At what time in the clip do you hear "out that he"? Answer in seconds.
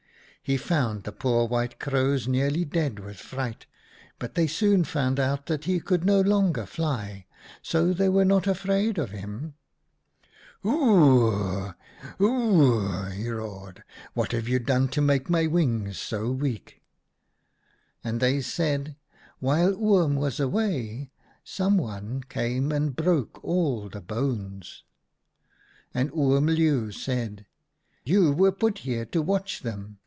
5.17-5.79